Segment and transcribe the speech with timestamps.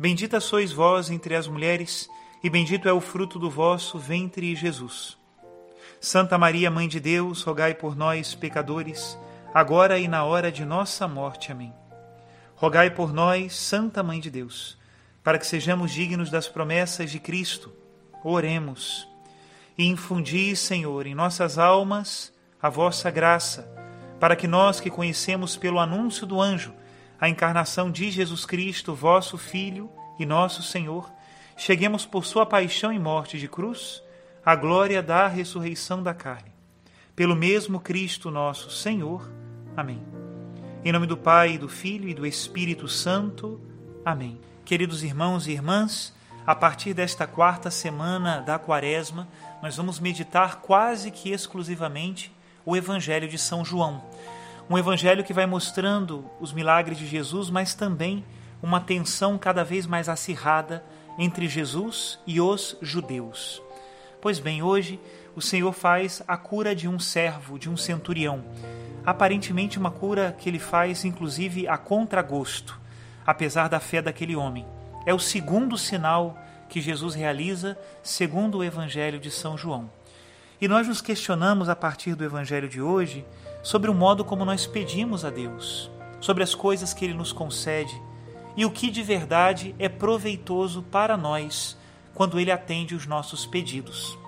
[0.00, 2.08] Bendita sois vós entre as mulheres,
[2.42, 5.18] e bendito é o fruto do vosso ventre, Jesus.
[6.00, 9.18] Santa Maria, Mãe de Deus, rogai por nós, pecadores,
[9.52, 11.52] agora e na hora de nossa morte.
[11.52, 11.70] Amém.
[12.54, 14.78] Rogai por nós, Santa Mãe de Deus,
[15.22, 17.70] para que sejamos dignos das promessas de Cristo.
[18.24, 19.06] Oremos
[19.76, 23.70] e infundi, Senhor, em nossas almas a vossa graça,
[24.18, 26.72] para que nós que conhecemos pelo anúncio do anjo
[27.20, 31.10] a encarnação de Jesus Cristo, vosso Filho e nosso Senhor,
[31.56, 34.02] cheguemos por sua paixão e morte de cruz
[34.44, 36.50] à glória da ressurreição da carne.
[37.14, 39.30] Pelo mesmo Cristo nosso Senhor.
[39.76, 40.02] Amém.
[40.82, 43.60] Em nome do Pai, do Filho e do Espírito Santo.
[44.02, 44.40] Amém.
[44.64, 46.14] Queridos irmãos e irmãs,
[46.46, 49.28] a partir desta quarta semana da Quaresma,
[49.62, 52.32] nós vamos meditar quase que exclusivamente
[52.64, 54.02] o Evangelho de São João.
[54.70, 58.24] Um evangelho que vai mostrando os milagres de Jesus, mas também
[58.62, 60.84] uma tensão cada vez mais acirrada
[61.18, 63.60] entre Jesus e os judeus.
[64.20, 65.00] Pois bem, hoje
[65.34, 68.44] o Senhor faz a cura de um servo, de um centurião.
[69.04, 72.78] Aparentemente, uma cura que ele faz, inclusive, a contragosto,
[73.26, 74.64] apesar da fé daquele homem.
[75.04, 76.38] É o segundo sinal
[76.68, 79.90] que Jesus realiza segundo o Evangelho de São João.
[80.60, 83.26] E nós nos questionamos a partir do Evangelho de hoje
[83.62, 85.90] sobre o modo como nós pedimos a Deus,
[86.20, 88.00] sobre as coisas que Ele nos concede
[88.56, 91.76] e o que de verdade é proveitoso para nós
[92.14, 94.18] quando Ele atende os nossos pedidos.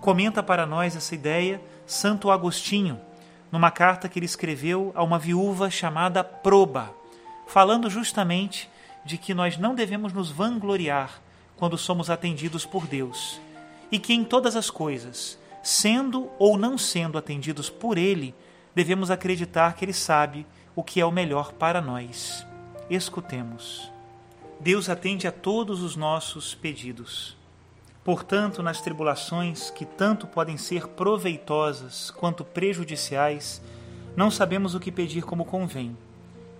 [0.00, 3.00] Comenta para nós essa ideia Santo Agostinho,
[3.52, 6.92] numa carta que ele escreveu a uma viúva chamada Proba,
[7.46, 8.68] falando justamente
[9.04, 11.20] de que nós não devemos nos vangloriar
[11.56, 13.40] quando somos atendidos por Deus,
[13.90, 18.34] e que em todas as coisas, sendo ou não sendo atendidos por Ele,
[18.74, 22.46] devemos acreditar que Ele sabe o que é o melhor para nós.
[22.88, 23.90] Escutemos.
[24.60, 27.36] Deus atende a todos os nossos pedidos.
[28.04, 33.62] Portanto, nas tribulações que tanto podem ser proveitosas quanto prejudiciais,
[34.16, 35.96] não sabemos o que pedir como convém.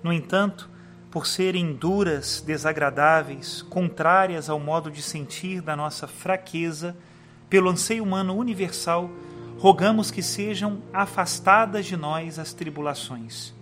[0.03, 0.71] No entanto,
[1.11, 6.97] por serem duras, desagradáveis, contrárias ao modo de sentir da nossa fraqueza,
[7.51, 9.11] pelo anseio humano universal,
[9.63, 13.55] rogamos que sejam afastadas de nós as tribulações.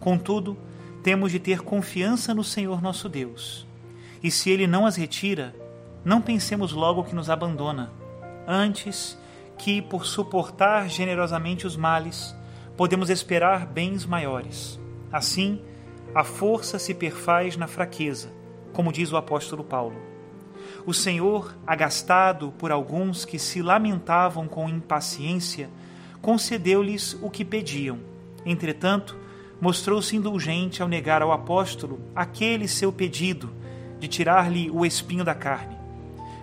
[0.00, 0.56] Contudo,
[1.02, 3.66] temos de ter confiança no Senhor nosso Deus.
[4.22, 5.54] E se Ele não as retira,
[6.02, 7.92] não pensemos logo que nos abandona.
[8.48, 9.18] Antes,
[9.58, 12.34] que, por suportar generosamente os males,
[12.74, 14.80] podemos esperar bens maiores.
[15.12, 15.60] Assim,
[16.14, 18.32] a força se perfaz na fraqueza,
[18.72, 20.13] como diz o apóstolo Paulo.
[20.86, 25.70] O Senhor, agastado por alguns que se lamentavam com impaciência,
[26.20, 27.98] concedeu-lhes o que pediam.
[28.44, 29.16] Entretanto,
[29.58, 33.50] mostrou-se indulgente ao negar ao apóstolo aquele seu pedido
[33.98, 35.74] de tirar-lhe o espinho da carne.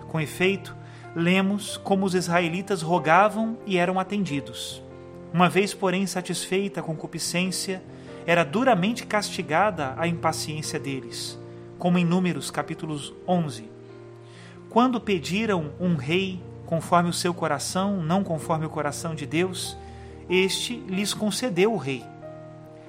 [0.08, 0.74] Com efeito,
[1.14, 4.82] lemos como os israelitas rogavam e eram atendidos.
[5.32, 7.80] Uma vez, porém, satisfeita a concupiscência,
[8.26, 11.38] era duramente castigada a impaciência deles,
[11.78, 13.81] como em Números capítulos 11.
[14.72, 19.76] Quando pediram um rei conforme o seu coração, não conforme o coração de Deus,
[20.30, 22.02] este lhes concedeu o rei.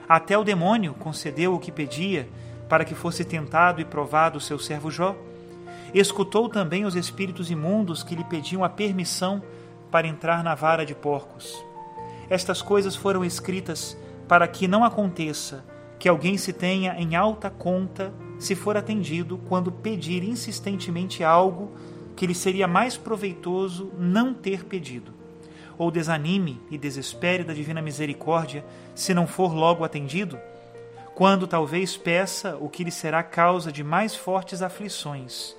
[0.07, 2.25] Até o demônio concedeu o que pedia
[2.69, 5.13] para que fosse tentado e provado o seu servo Jó.
[5.94, 9.44] Escutou também os espíritos imundos que lhe pediam a permissão
[9.91, 11.53] para entrar na vara de porcos.
[12.30, 15.65] Estas coisas foram escritas para que não aconteça
[16.00, 21.71] que alguém se tenha em alta conta se for atendido quando pedir insistentemente algo
[22.15, 25.12] que lhe seria mais proveitoso não ter pedido,
[25.77, 28.63] ou desanime e desespere da divina misericórdia
[28.94, 30.38] se não for logo atendido,
[31.15, 35.56] quando talvez peça o que lhe será causa de mais fortes aflições,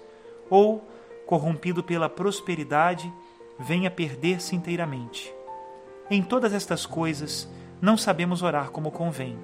[0.50, 0.88] ou,
[1.26, 3.12] corrompido pela prosperidade,
[3.58, 5.32] venha perder-se inteiramente.
[6.10, 7.48] Em todas estas coisas,
[7.80, 9.38] não sabemos orar como convém.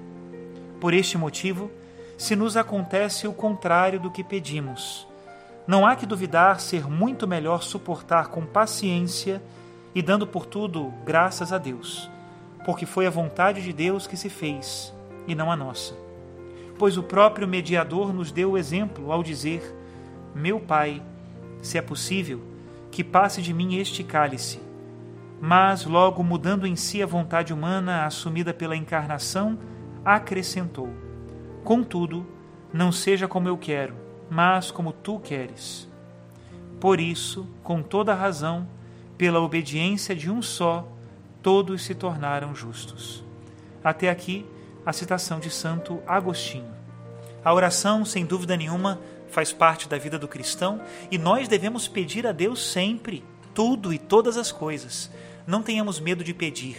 [0.79, 1.71] Por este motivo,
[2.21, 5.07] se nos acontece o contrário do que pedimos,
[5.65, 9.41] não há que duvidar ser muito melhor suportar com paciência
[9.95, 12.11] e dando por tudo graças a Deus,
[12.63, 14.93] porque foi a vontade de Deus que se fez
[15.27, 15.95] e não a nossa.
[16.77, 19.75] Pois o próprio mediador nos deu o exemplo ao dizer:
[20.35, 21.01] Meu Pai,
[21.59, 22.39] se é possível,
[22.91, 24.59] que passe de mim este cálice.
[25.41, 29.57] Mas, logo mudando em si a vontade humana assumida pela encarnação,
[30.05, 31.10] acrescentou:
[31.63, 32.25] Contudo,
[32.73, 33.93] não seja como eu quero,
[34.29, 35.87] mas como tu queres.
[36.79, 38.67] Por isso, com toda razão,
[39.17, 40.87] pela obediência de um só,
[41.43, 43.23] todos se tornaram justos.
[43.83, 44.45] Até aqui,
[44.85, 46.71] a citação de Santo Agostinho.
[47.43, 48.99] A oração, sem dúvida nenhuma,
[49.29, 53.23] faz parte da vida do cristão e nós devemos pedir a Deus sempre,
[53.53, 55.11] tudo e todas as coisas.
[55.45, 56.77] Não tenhamos medo de pedir.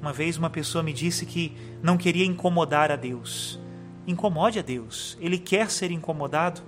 [0.00, 3.60] Uma vez uma pessoa me disse que não queria incomodar a Deus.
[4.06, 6.62] Incomode a Deus, ele quer ser incomodado.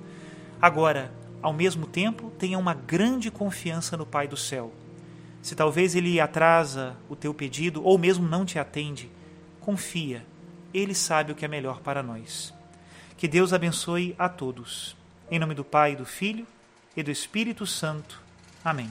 [0.60, 4.72] Agora, ao mesmo tempo, tenha uma grande confiança no Pai do céu.
[5.42, 9.10] Se talvez ele atrasa o teu pedido ou mesmo não te atende,
[9.60, 10.24] confia,
[10.72, 12.54] ele sabe o que é melhor para nós.
[13.16, 14.96] Que Deus abençoe a todos.
[15.30, 16.46] Em nome do Pai, do Filho
[16.96, 18.20] e do Espírito Santo.
[18.64, 18.90] Amém.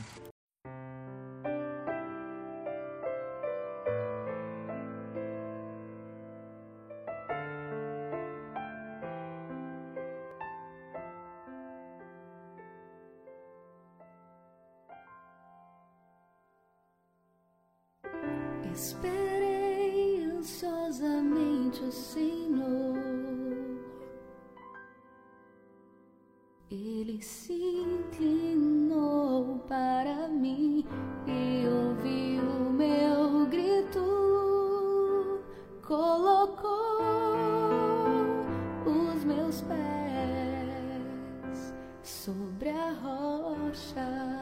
[18.74, 22.98] Esperei ansiosamente o Senhor.
[26.72, 30.88] Ele se inclinou para mim
[31.28, 34.04] e ouviu o meu grito.
[35.86, 36.74] Colocou
[38.88, 44.33] os meus pés sobre a rocha,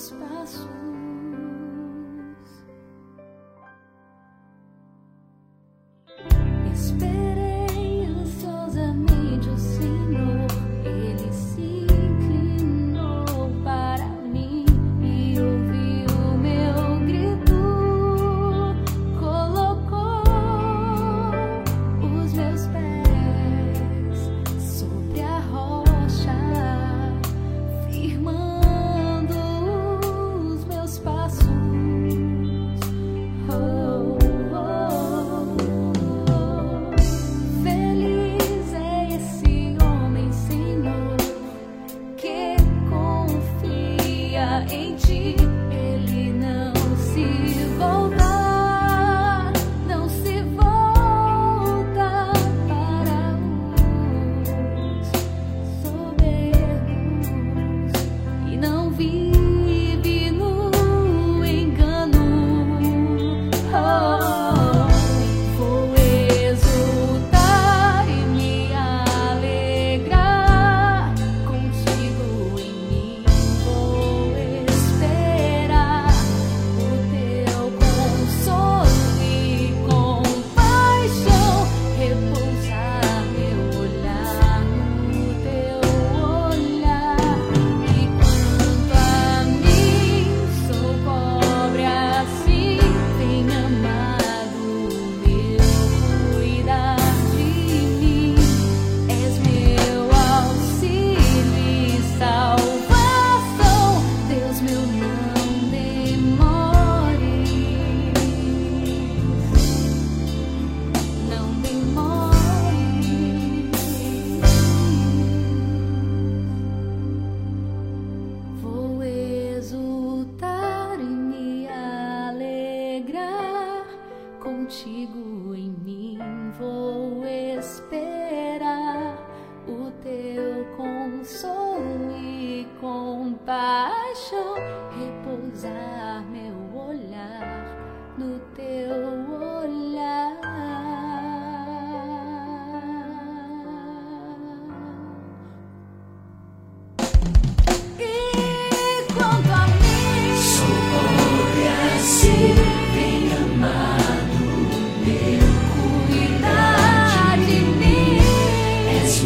[0.00, 0.89] os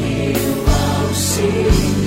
[0.04, 2.03] will see me.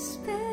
[0.00, 0.49] space.